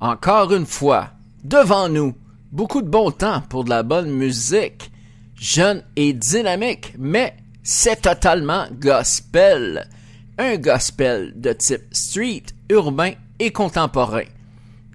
[0.00, 1.10] Encore une fois,
[1.42, 2.14] devant nous,
[2.52, 4.90] beaucoup de bon temps pour de la bonne musique,
[5.34, 9.88] jeune et dynamique, mais c'est totalement gospel.
[10.36, 14.24] Un gospel de type street, urbain et contemporain.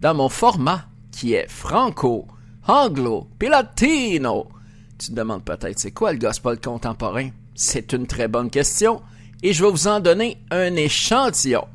[0.01, 2.27] Dans mon format qui est franco,
[2.67, 4.49] anglo, puis latino.
[4.99, 7.29] Tu te demandes peut-être c'est quoi le gospel contemporain?
[7.55, 9.01] C'est une très bonne question
[9.41, 11.65] et je vais vous en donner un échantillon.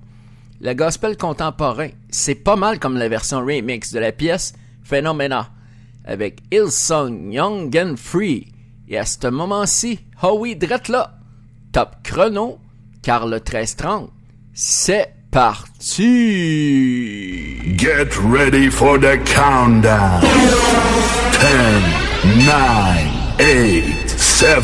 [0.60, 5.50] Le gospel contemporain, c'est pas mal comme la version remix de la pièce Phenomena
[6.04, 8.52] avec Hillsong Young and Free.
[8.88, 11.18] Et à ce moment-ci, oh oui, drette là,
[11.72, 12.58] top chrono,
[13.02, 14.10] car le 1330,
[14.54, 16.06] c'est parti!
[17.76, 20.22] Get ready for the countdown.
[21.32, 24.62] 10, 9, 8, 7,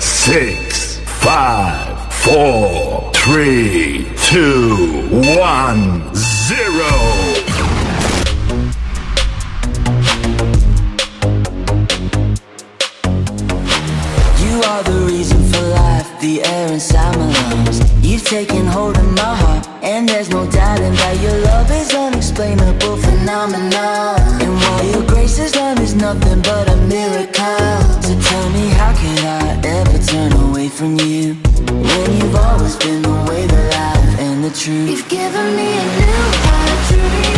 [0.00, 1.87] 6, 5,
[2.24, 6.90] four, three, two, one, zero.
[14.38, 17.78] You are the reason for life, the air inside my lungs.
[18.04, 22.96] You've taken hold of my heart, and there's no doubting that your love is unexplainable
[22.96, 24.20] phenomenon.
[24.42, 28.02] And while your grace is done is nothing but a miracle.
[28.02, 31.47] So tell me, how can I ever turn away from you?
[31.66, 34.90] When you've always been the way, the life, and the truth.
[34.90, 37.37] You've given me a new heart, true reality.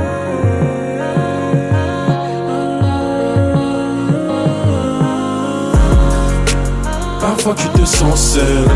[7.43, 8.67] Parfois tu te sens seul,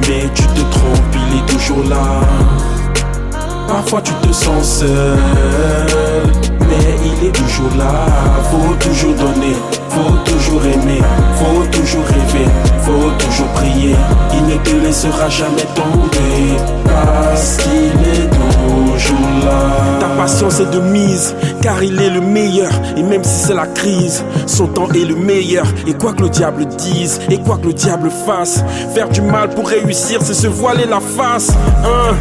[0.00, 2.20] mais tu te trompes, il est toujours là.
[3.66, 5.16] Parfois tu te sens seul,
[6.60, 8.04] mais il est toujours là.
[8.50, 9.56] Faut toujours donner,
[9.88, 11.00] faut toujours aimer,
[11.36, 12.46] faut toujours rêver,
[12.82, 13.96] faut toujours prier.
[14.34, 19.98] Il ne te laissera jamais tomber parce qu'il est toujours là.
[20.00, 22.70] Ta patience est de mise, car il est le meilleur.
[22.96, 25.66] Et même si c'est la crise, son temps est le meilleur.
[25.86, 28.64] Et quoi que le diable dise, et quoi que le diable fasse,
[28.94, 31.50] faire du mal pour réussir, c'est se voiler la face.
[31.84, 32.14] Hein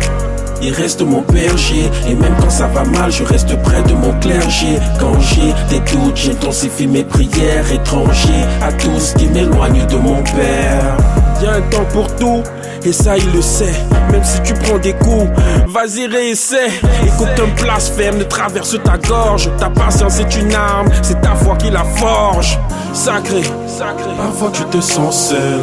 [0.63, 1.89] il reste mon berger.
[2.07, 4.79] Et même quand ça va mal je reste près de mon clergé.
[4.99, 10.21] Quand j'ai des doutes j'intensifie mes prières Étranger à tout ce qui m'éloigne de mon
[10.23, 10.97] père.
[11.41, 12.43] Y a un temps pour tout
[12.85, 13.73] et ça il le sait.
[14.11, 15.29] Même si tu prends des coups
[15.67, 16.69] Vas-y réessaie.
[17.05, 19.49] Et qu'aucun blasphème ne traverse ta gorge.
[19.57, 22.57] Ta patience est une arme C'est ta foi qui la forge.
[22.93, 24.11] Sacré, sacré.
[24.17, 25.61] Parfois tu te sens seul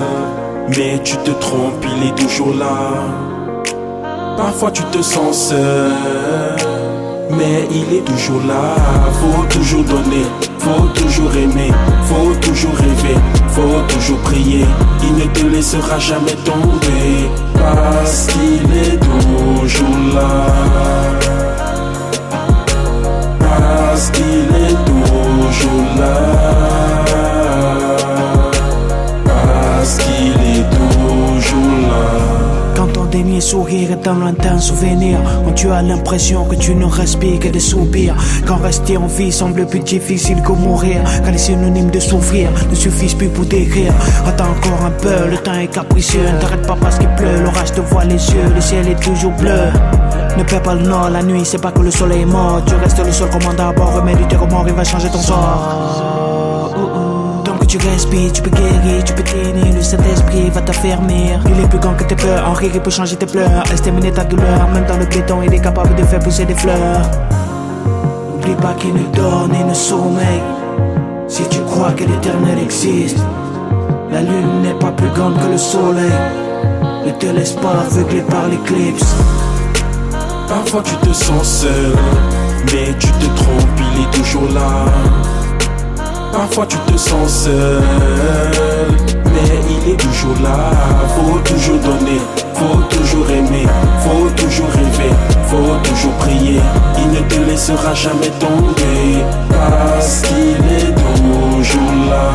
[0.76, 3.29] Mais tu te trompes, il est toujours là
[4.40, 5.90] Parfois tu te sens seul,
[7.30, 8.74] mais il est toujours là.
[9.20, 10.24] Faut toujours donner,
[10.58, 11.70] faut toujours aimer,
[12.04, 13.16] faut toujours rêver,
[13.48, 14.64] faut toujours prier.
[15.02, 20.46] Il ne te laissera jamais tomber, parce qu'il est toujours là.
[23.38, 27.29] Parce qu'il est toujours là.
[33.10, 35.18] Dernier sourire est un lointain souvenir.
[35.44, 38.14] Quand tu as l'impression que tu ne respires que des soupirs.
[38.46, 41.02] Quand rester en vie semble plus difficile que mourir.
[41.24, 43.92] Quand les synonymes de souffrir ne suffisent plus pour décrire.
[44.26, 46.22] Attends encore un peu, le temps est capricieux.
[46.34, 48.48] Ne t'arrête pas parce qu'il pleut, l'orage te voit les yeux.
[48.54, 49.70] Le ciel est toujours bleu.
[50.38, 52.62] Ne perds pas le nord, la nuit c'est pas que le soleil est mort.
[52.64, 55.20] Tu restes le seul commandant à bord, remets du tes remords, il va changer ton
[55.20, 56.19] sort
[57.70, 61.40] tu respires, tu peux guérir, tu peux tenir, le Saint-Esprit va t'affermir.
[61.46, 64.10] Il est plus grand que tes peurs, en rire il peut changer tes pleurs, exterminer
[64.10, 67.02] ta douleur, même dans le béton il est capable de faire pousser des fleurs.
[68.28, 70.42] N'oublie pas qu'il ne dort ni ne sommeille,
[71.28, 73.18] si tu crois que l'éternel existe.
[74.10, 76.10] La lune n'est pas plus grande que le soleil,
[77.06, 79.14] ne te laisse pas aveugler par l'éclipse.
[80.48, 81.94] Parfois tu te sens seul,
[82.72, 84.86] mais tu te trompes, il est toujours là.
[86.32, 87.82] Parfois tu te sens seul,
[89.24, 90.70] mais il est toujours là.
[91.14, 92.20] Faut toujours donner,
[92.54, 93.66] faut toujours aimer,
[94.00, 95.12] faut toujours rêver,
[95.48, 96.60] faut toujours prier.
[96.98, 102.26] Il ne te laissera jamais tomber, parce qu'il est toujours là.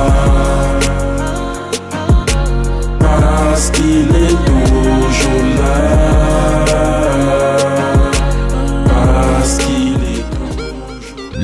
[2.99, 6.24] Parce qu'il est toujours là.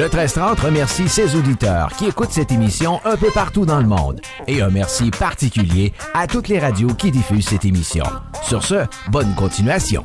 [0.02, 4.20] Le 1330 remercie ses auditeurs qui écoutent cette émission un peu partout dans le monde.
[4.48, 8.06] Et un merci particulier à toutes les radios qui diffusent cette émission.
[8.42, 10.02] Sur ce, bonne continuation.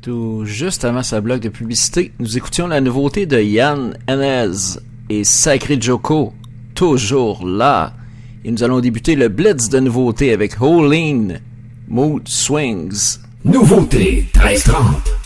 [0.00, 4.78] Tout juste avant sa bloc de publicité, nous écoutions la nouveauté de Yann Henez
[5.10, 6.32] et Sacré Joko,
[6.74, 7.92] toujours là.
[8.46, 11.42] Et nous allons débuter le blitz de nouveautés avec Holeen,
[11.88, 13.18] Mood Swings.
[13.44, 15.19] Nouveauté 1330.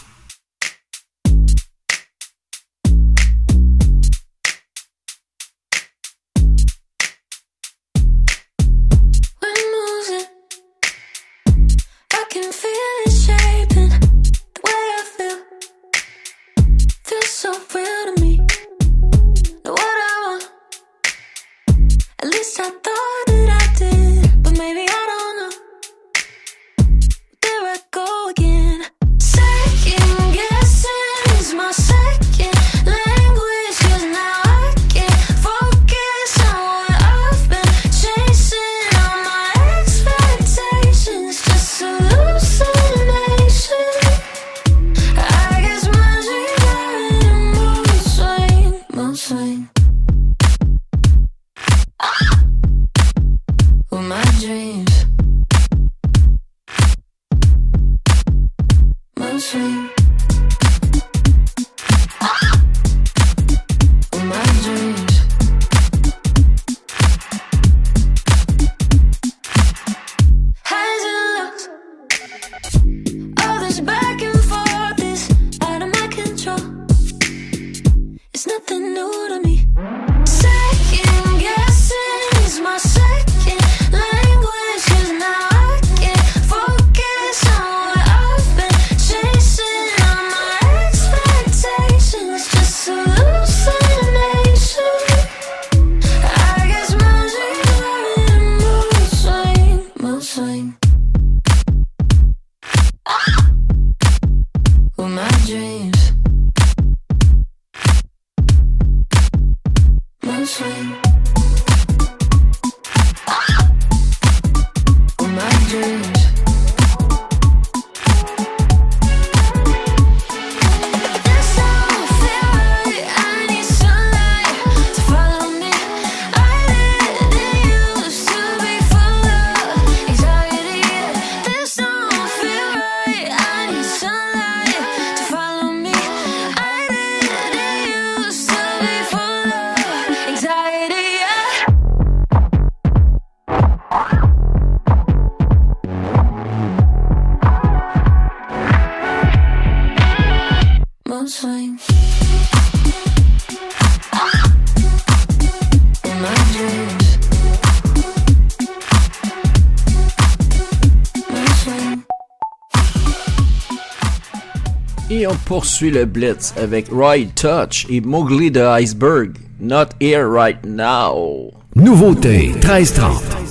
[165.16, 169.38] Et on poursuit le blitz avec Roy Touch et Mowgli the Iceberg.
[169.60, 171.52] Not here right now.
[171.76, 173.44] Nouveauté 1330.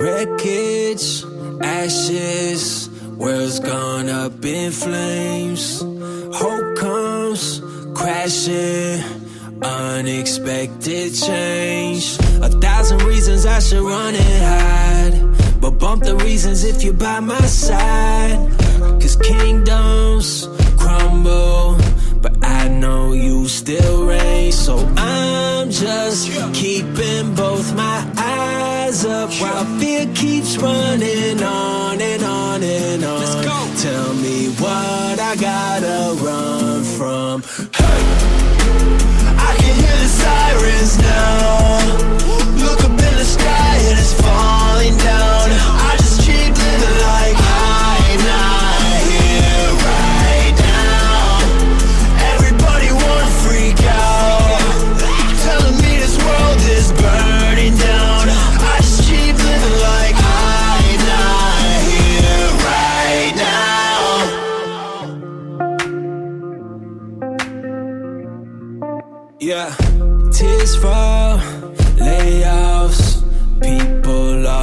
[0.00, 1.24] Wreckage,
[1.62, 5.84] ashes, world's gone up in flames.
[6.32, 7.62] Hope comes
[7.94, 9.00] crashing,
[9.62, 12.16] unexpected change.
[12.42, 17.20] A thousand reasons I should run and hide, but bump the reasons if you're by
[17.20, 18.38] my side.
[19.00, 21.78] Cause kingdoms crumble,
[22.20, 24.52] but I know you still reign.
[24.52, 32.62] So I'm just keeping both my eyes up while fear keeps running on and on
[32.62, 33.20] and on.
[33.20, 33.90] Let's go.
[33.90, 37.42] Tell me what I gotta run from.
[37.74, 39.03] Hey
[44.22, 45.83] falling down.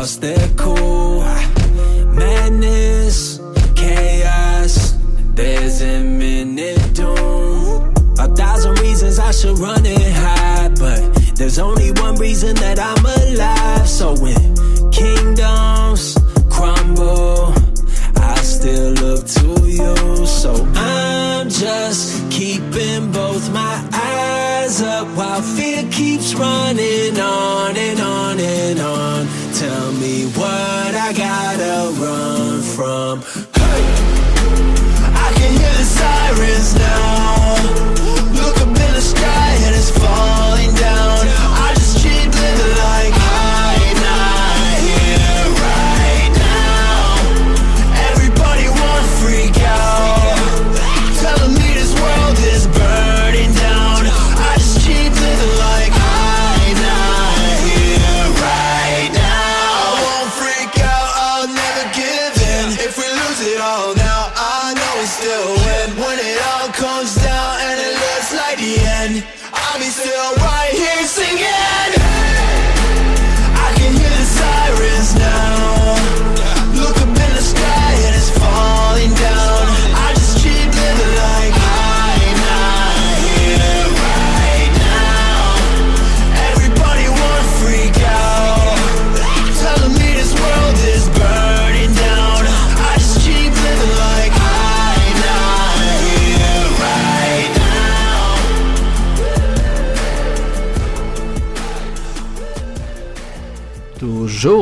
[0.02, 1.20] Lost their cool.
[2.22, 3.40] Madness,
[3.76, 4.98] chaos,
[5.36, 7.94] there's imminent doom.
[8.18, 11.02] A thousand reasons I should run and hide, but
[11.36, 13.88] there's only one reason that I'm alive.
[13.88, 14.42] So when
[14.90, 16.18] kingdoms
[16.50, 17.54] crumble,
[18.16, 20.26] I still look to you.
[20.26, 28.40] So I'm just keeping both my eyes up while fear keeps running on and on
[28.40, 29.01] and on.
[29.62, 33.22] Tell me what I gotta run from.
[33.54, 33.84] Hey,
[35.14, 36.81] I can hear the sirens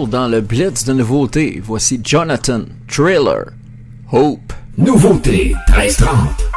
[0.10, 3.54] dans le blitz de nouveautés, voici Jonathan, Trailer,
[4.12, 4.54] Hope.
[4.78, 6.50] Nouveauté 1330.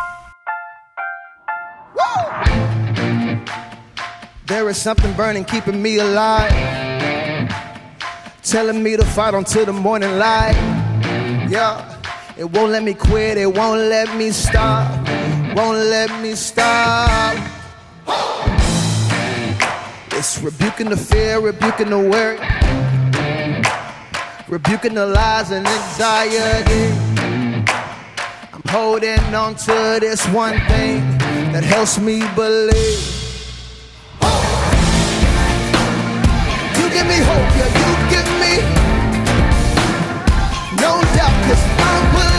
[4.47, 6.53] There is something burning, keeping me alive.
[8.43, 10.55] Telling me to fight until the morning light.
[11.49, 11.83] Yeah,
[12.37, 14.89] it won't let me quit, it won't let me stop.
[15.55, 17.37] Won't let me stop.
[20.13, 22.39] It's rebuking the fear, rebuking the worry,
[24.53, 26.93] rebuking the lies and anxiety.
[28.53, 31.01] I'm holding on to this one thing
[31.53, 33.01] that helps me believe.
[36.77, 38.55] You give me hope, yeah, you give me
[40.83, 42.32] no doubt, cause I believe.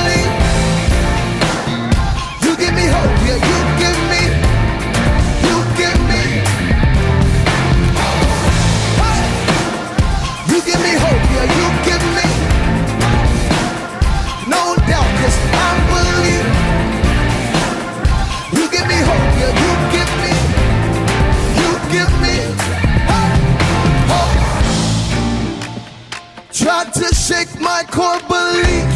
[27.83, 28.89] My core belief,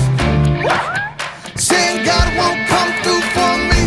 [1.59, 3.83] saying God won't come through for me.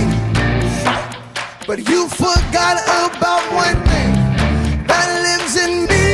[1.66, 4.12] But you forgot about one thing
[4.86, 6.06] that lives in me.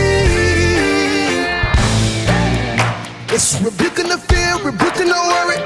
[3.34, 5.58] It's rebuking the fear, rebuking the worry,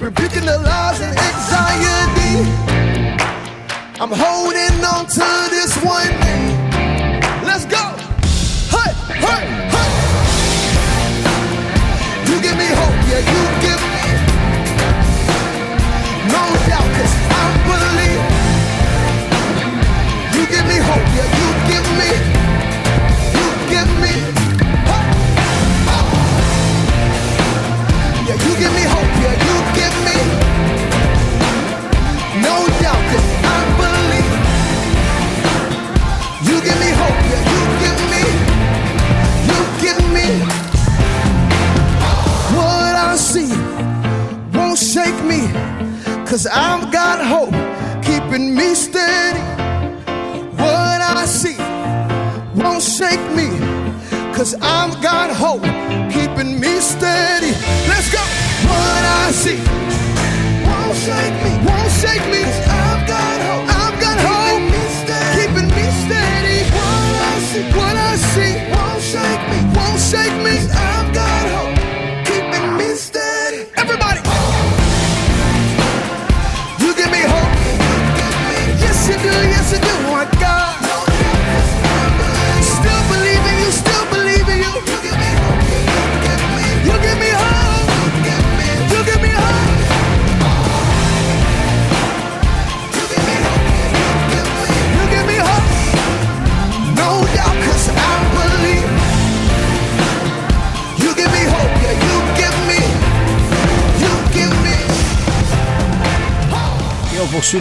[0.00, 2.34] rebuking the lies and anxiety.
[4.00, 5.06] I'm holding on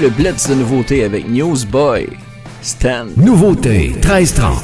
[0.02, 2.08] le blitz de nouveauté avec Newsboy.
[2.62, 3.08] Stan.
[3.18, 4.64] Nouveauté, 1330.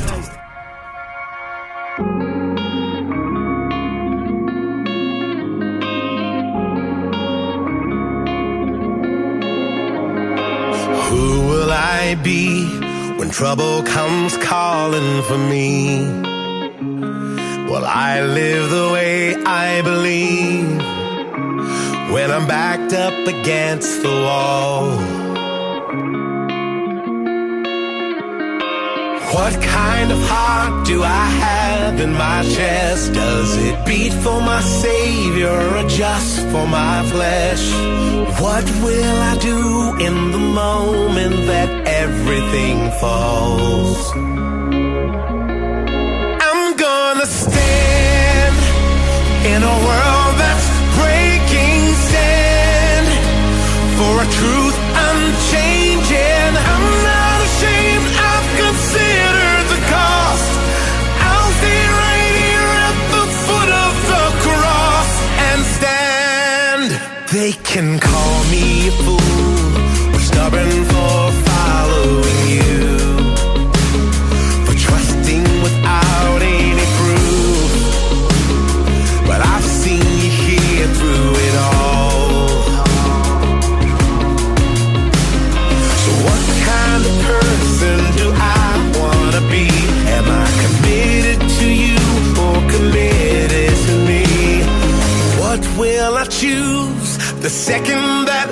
[11.09, 12.65] Who will I be
[13.17, 15.99] when trouble comes calling for me?
[17.69, 20.79] Will I live the way I believe
[22.13, 25.24] when I'm backed up against the wall?
[29.35, 33.11] What kind of heart do I have in my chest?
[33.11, 37.63] Does it beat for my savior or just for my flesh?
[38.39, 43.99] What will I do in the moment that everything falls?
[46.47, 48.55] I'm gonna stand
[49.51, 50.67] in a world that's
[50.97, 53.07] breaking sand
[53.97, 54.77] for a truth
[55.09, 56.51] unchanging.
[56.71, 56.94] I'm
[67.35, 70.84] They can call me a fool, stubborn
[97.65, 98.44] second that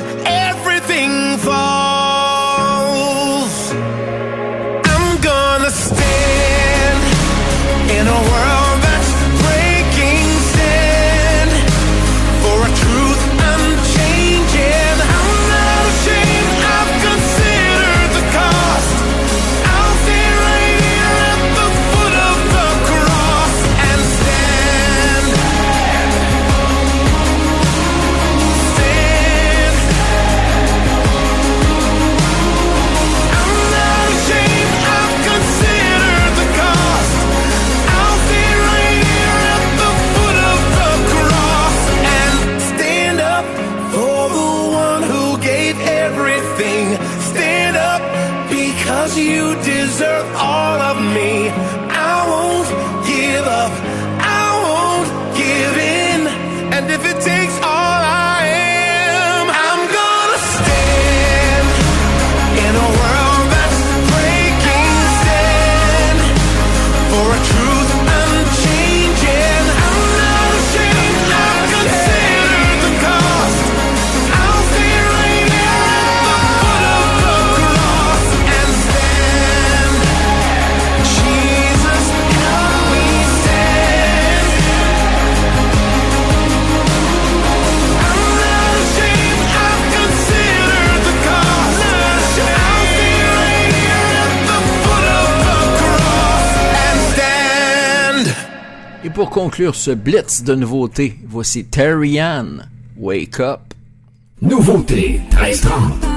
[99.54, 103.60] conclure ce blitz de nouveautés, voici Terry Ann, Wake Up.
[104.42, 106.12] Nouveauté 1330.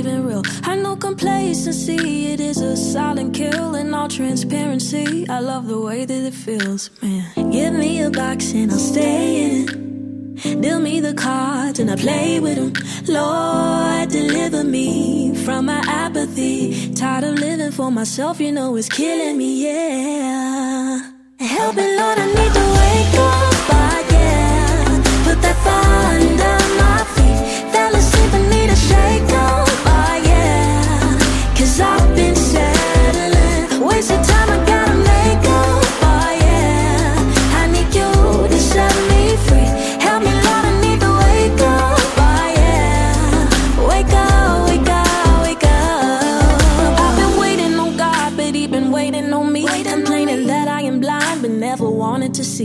[0.00, 0.42] even real.
[0.62, 3.74] I know complacency, it is a silent kill.
[3.74, 7.50] In all transparency, I love the way that it feels, man.
[7.50, 10.60] Give me a box and I'll stay in it.
[10.62, 12.72] Deal me the cards and I play with them.
[13.14, 16.94] Lord, deliver me from my apathy.
[16.94, 21.10] Tired of living for myself, you know it's killing me, yeah.
[21.40, 22.39] Help me, Lord, I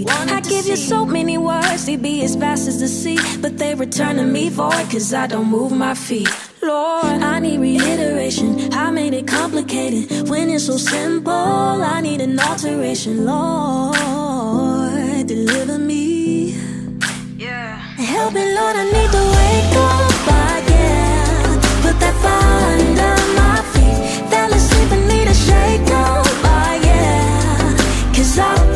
[0.08, 3.76] I give you so many words, they be as fast as the sea, but they
[3.76, 6.28] return to me void, cause I don't move my feet.
[6.62, 8.74] Lord, I need reiteration.
[8.74, 11.32] I made it complicated when it's so simple.
[11.32, 13.26] I need an alteration.
[13.26, 16.56] Lord, deliver me.
[17.38, 17.78] Yeah.
[18.13, 20.28] Help me, Lord, I need to wake up,
[20.70, 21.60] yeah.
[21.84, 23.98] Put that fire under my feet.
[24.32, 27.76] Fell asleep, I need a shake up, ah, yeah.
[28.15, 28.75] Cause I've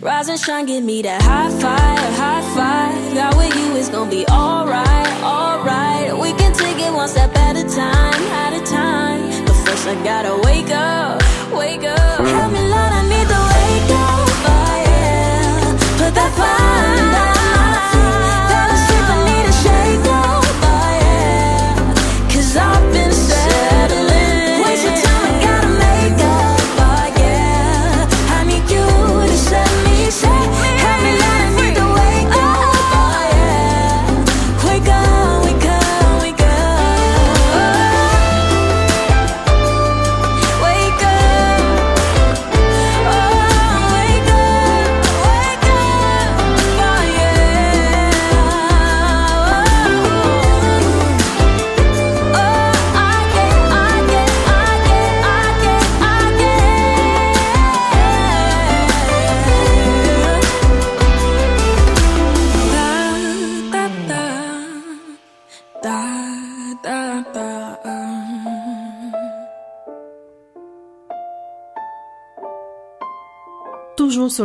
[0.00, 3.14] Rise and shine, give me that high five, high five.
[3.14, 6.16] God with you is gonna be alright, alright.
[6.16, 9.44] We can take it one step at a time, at a time.
[9.44, 11.17] But first I gotta wake up,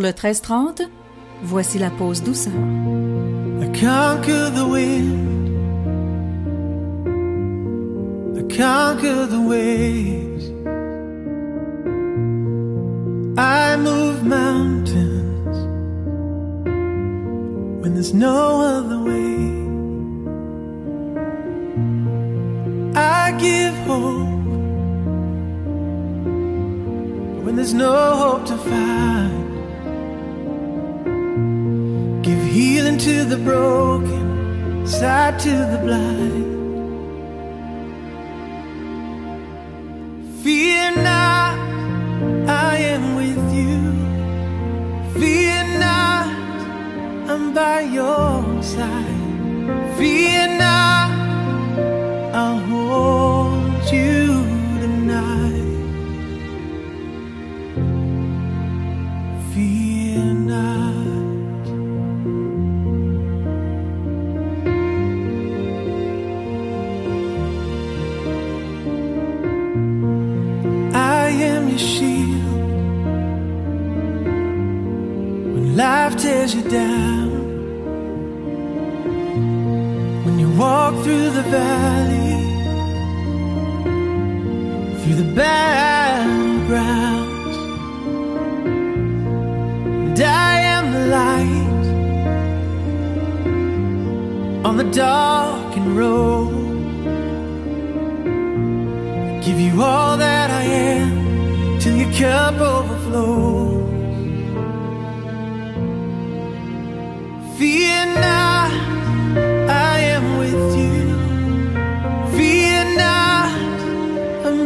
[0.04, 0.82] le 1330,
[1.44, 2.52] voici la pause douceur.
[3.62, 5.50] I conquer the wind.
[8.38, 10.52] I conquer the waves.
[13.38, 15.58] I move mountains
[17.82, 19.54] when there's no other way.
[22.96, 24.28] I give hope
[27.46, 29.33] when there's no hope to find.
[33.04, 36.46] To the broken, sight to the blind.
[40.42, 41.58] Fear not,
[42.48, 45.20] I am with you.
[45.20, 49.13] Fear not, I'm by your side.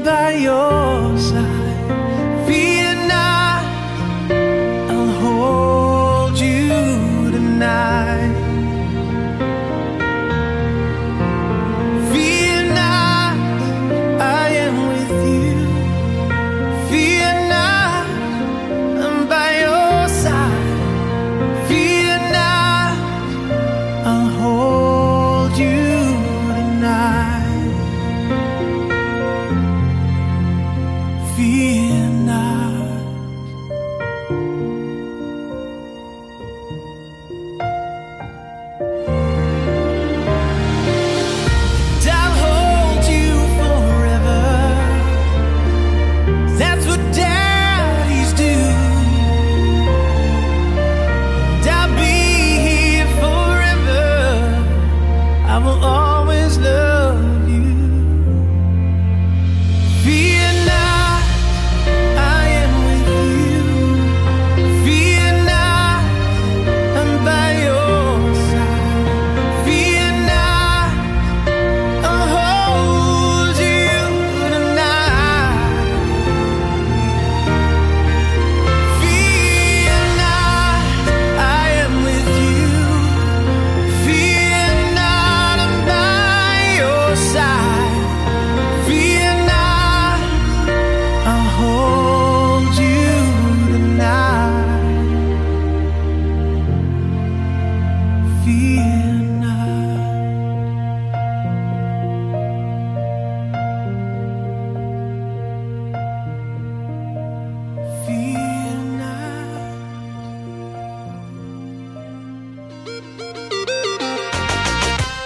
[0.09, 0.86] 还有。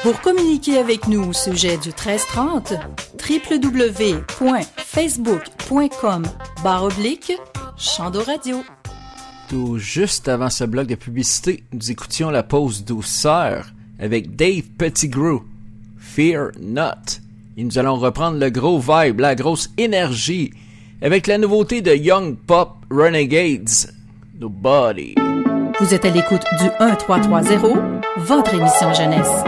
[0.03, 2.73] Pour communiquer avec nous au sujet du 1330,
[3.29, 6.23] www.facebook.com
[6.63, 7.33] barre oblique
[7.77, 8.63] Chando Radio.
[9.47, 13.67] Tout juste avant ce bloc de publicité, nous écoutions la pause douceur
[13.99, 15.43] avec Dave Pettigrew,
[15.99, 17.19] Fear Not.
[17.57, 20.51] Et nous allons reprendre le gros vibe, la grosse énergie,
[21.03, 23.91] avec la nouveauté de Young Pop Renegades,
[24.39, 25.13] Nobody.
[25.79, 27.69] Vous êtes à l'écoute du 1330,
[28.17, 29.43] votre émission jeunesse.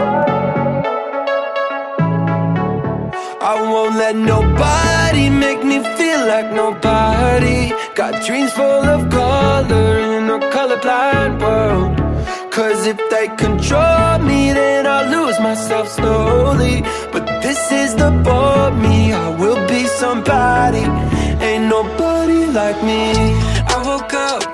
[3.94, 7.72] I won't let nobody make me feel like nobody.
[7.94, 11.96] Got dreams full of color in a colorblind world.
[12.50, 16.82] Cause if they control me, then I'll lose myself slowly.
[17.12, 20.84] But this is the bold me, I will be somebody.
[21.46, 23.12] Ain't nobody like me.
[23.74, 24.53] I woke up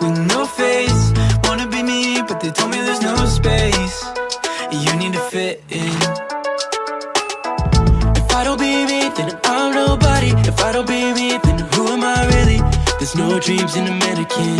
[13.40, 14.58] dreams in a mannequin.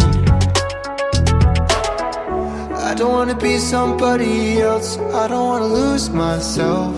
[2.89, 4.97] I don't wanna be somebody else.
[4.97, 6.95] I don't wanna lose myself.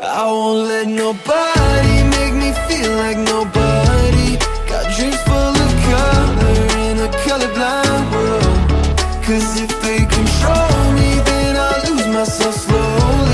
[0.00, 4.28] I won't let nobody make me feel like nobody.
[4.70, 8.58] Got dreams full of color in a colorblind world.
[9.26, 13.33] Cause if they control me, then I'll lose myself slowly.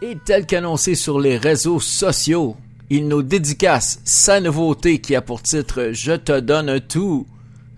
[0.00, 2.56] Et tel qu'annoncé sur les réseaux sociaux,
[2.88, 7.26] il nous dédicace sa nouveauté qui a pour titre Je te donne tout.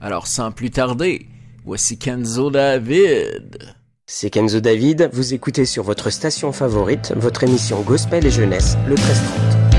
[0.03, 1.27] Alors sans plus tarder,
[1.65, 3.75] voici Kenzo David.
[4.07, 8.97] C'est Kenzo David, vous écoutez sur votre station favorite votre émission Gospel et Jeunesse, le
[8.97, 9.70] 1330.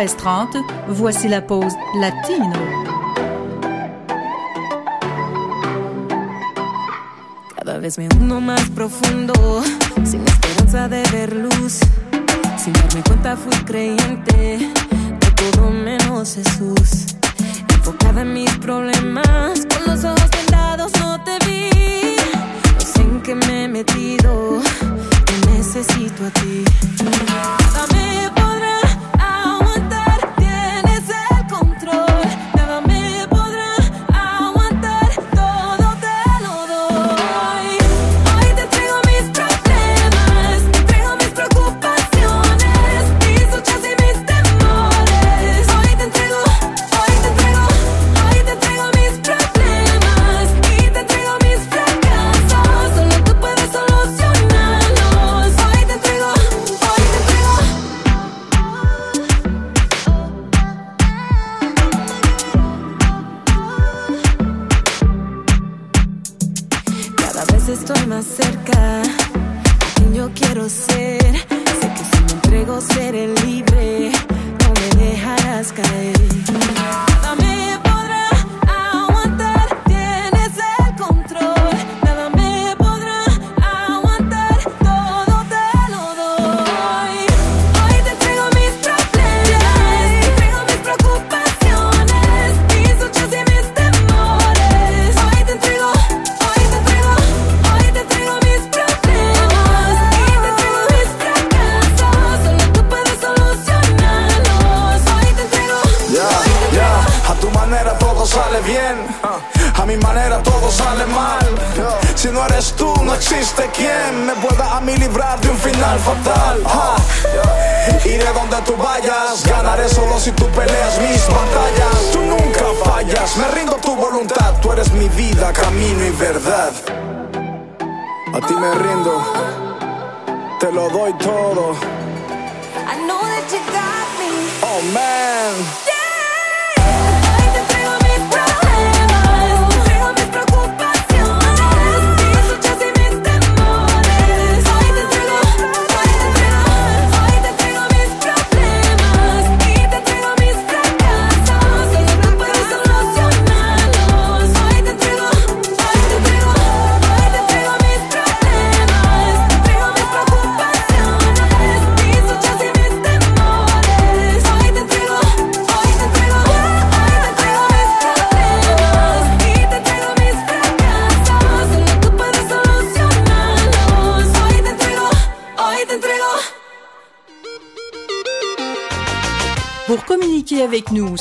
[0.00, 0.64] 13h30,
[0.96, 2.54] voici la pause latino.
[7.54, 9.62] Cada vez me uno más profundo,
[10.04, 11.80] sin esperanza de ver luz.
[12.56, 14.72] Sin darme cuenta fui creyente
[15.20, 17.16] de todo menos Jesús.
[17.68, 22.16] Enfocada en mis problemas, con los ojos vendados no te vi.
[22.74, 24.62] No sé en qué me he metido,
[25.26, 26.64] te necesito a ti.
[27.74, 28.39] Dame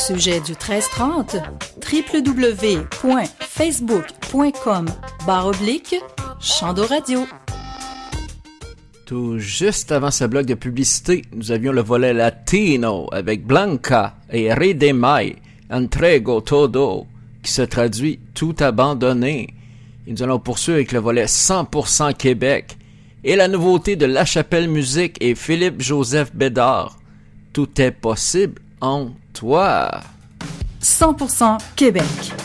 [0.10, 1.36] sujet du 1330,
[1.86, 4.86] www.facebook.com
[5.28, 5.98] baroblique
[6.40, 7.28] Chandoradio.
[9.06, 14.52] Tout juste avant ce bloc de publicité, nous avions le volet latino avec Blanca et
[14.52, 15.36] Redemay,
[15.70, 17.06] Entrego Todo,
[17.44, 19.54] qui se traduit tout abandonné.
[20.08, 22.80] Et nous allons poursuivre avec le volet 100% Québec
[23.24, 26.98] et la nouveauté de La Chapelle Musique et Philippe-Joseph Bédard.
[27.54, 30.02] Tout est possible en toi.
[30.82, 32.39] 100% Québec.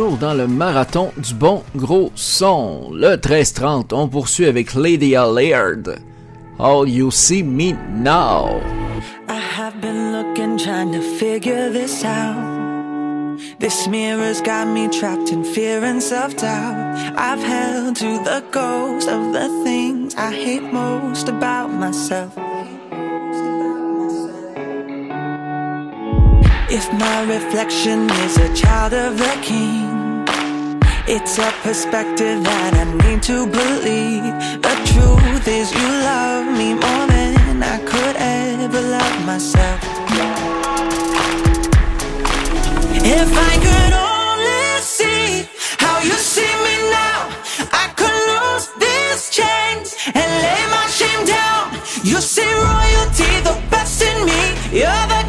[0.00, 2.90] Toujours dans le marathon du bon gros son.
[2.90, 5.98] Le 13-30, on poursuit avec Lady Allard.
[6.58, 8.62] All You See Me Now.
[9.28, 13.38] I have been looking, trying to figure this out.
[13.58, 16.96] This mirror's got me trapped in fear and self doubt.
[17.18, 22.32] I've held to the ghost of the things I hate most about myself.
[26.72, 29.89] If my reflection is a child of the king,
[31.12, 34.22] it's a perspective that I need to believe.
[34.62, 39.80] The truth is, you love me more than I could ever love myself.
[43.02, 45.48] If I could only see
[45.82, 47.18] how you see me now,
[47.74, 51.74] I could lose these chains and lay my shame down.
[52.04, 54.42] You see royalty, the best in me.
[54.78, 55.19] You're the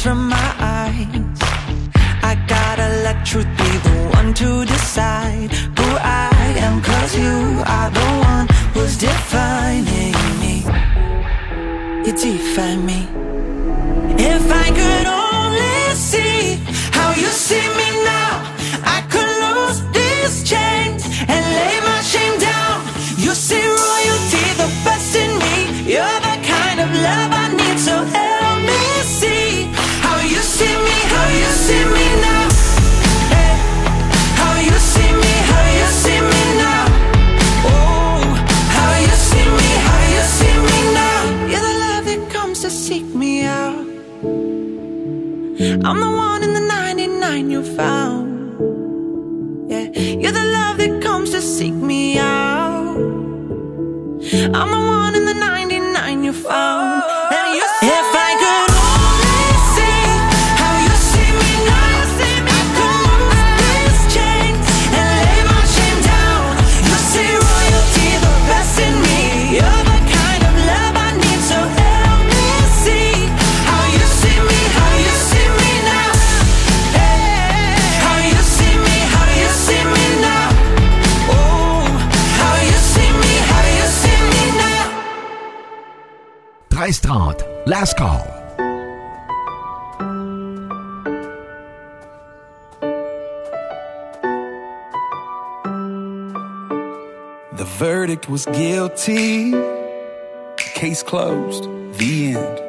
[0.00, 1.38] scales from my eyes.
[2.22, 7.90] I gotta let truth be the one to decide who I am, cause you are
[7.90, 10.64] the one who's defining me.
[12.04, 13.08] You define me.
[14.18, 15.19] If I could
[98.30, 99.52] was guilty.
[100.56, 101.64] Case closed.
[101.98, 102.60] The end.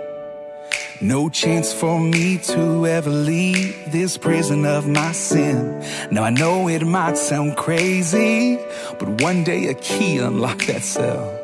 [1.02, 5.84] No chance for me to ever leave this prison of my sin.
[6.10, 8.58] Now I know it might sound crazy,
[9.00, 11.38] but one day a key unlocked that cell.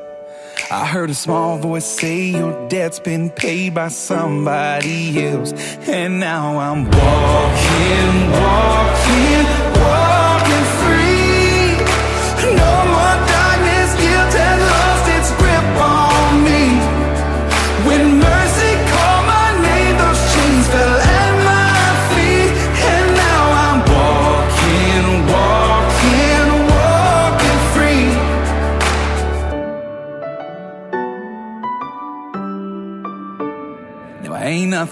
[0.72, 5.54] I heard a small voice say your debt's been paid by somebody else.
[5.88, 9.77] And now I'm walking, walking, walking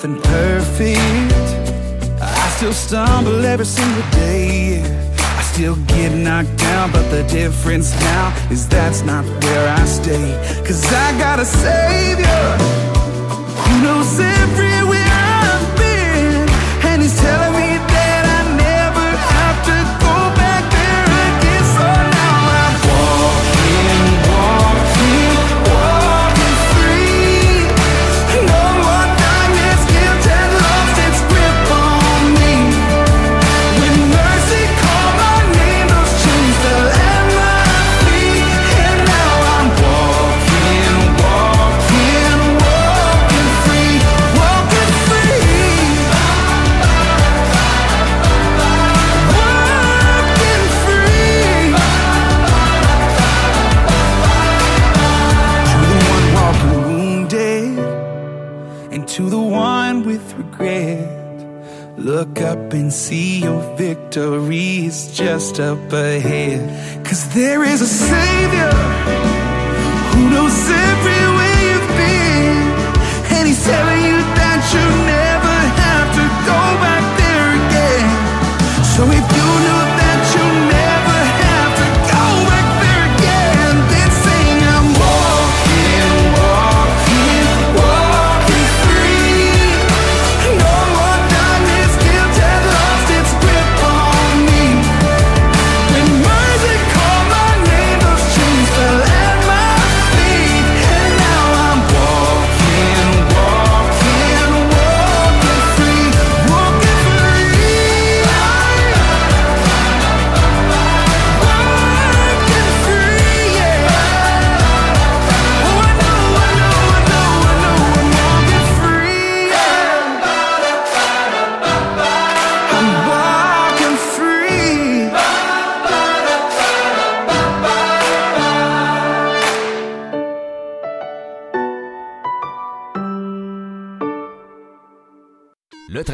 [0.07, 2.21] nothing perfect.
[2.21, 4.81] I still stumble every single day.
[5.17, 10.63] I still get knocked down, but the difference now is that's not where I stay.
[10.65, 12.57] Cause I got a savior
[13.63, 15.14] who knows everywhere
[62.75, 67.05] and see your victory is just up ahead.
[67.05, 68.71] Cause there is a Savior
[70.11, 70.94] who knows everywhere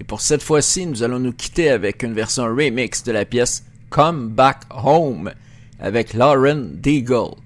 [0.00, 3.64] Et pour cette fois-ci, nous allons nous quitter avec une version remix de la pièce
[3.90, 5.32] Come Back Home
[5.78, 7.36] avec Lauren Deagle.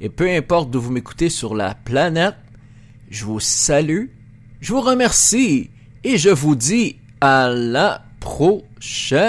[0.00, 2.36] Et peu importe d'où vous m'écoutez sur la planète,
[3.10, 4.06] je vous salue,
[4.60, 5.70] je vous remercie
[6.04, 9.28] et je vous dis à la prochaine.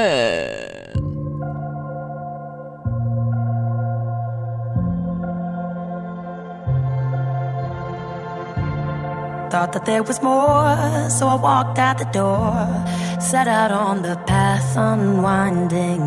[9.50, 12.54] Thought that there was more, so I walked out the door.
[13.20, 16.04] Set out on the path unwinding.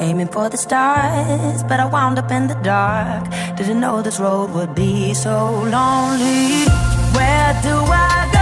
[0.00, 3.24] Aiming for the stars, but I wound up in the dark.
[3.56, 6.66] Didn't know this road would be so lonely.
[7.16, 8.35] Where do I go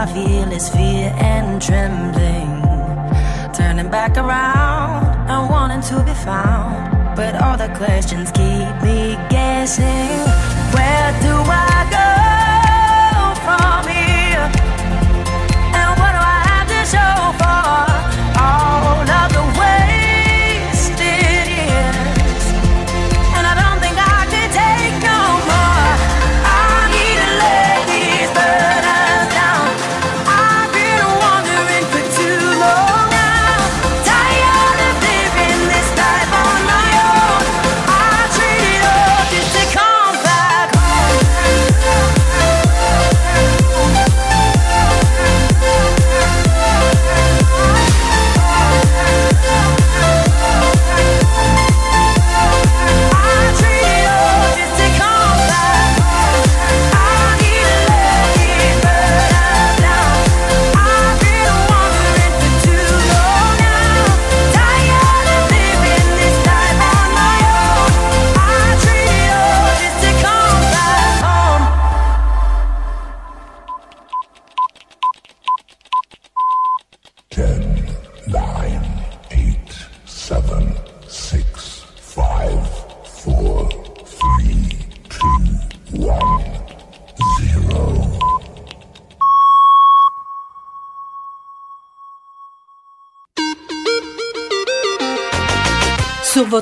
[0.00, 2.62] I feel is fear and trembling.
[3.52, 10.08] Turning back around and wanting to be found, but all the questions keep me guessing.
[10.72, 12.29] Where do I go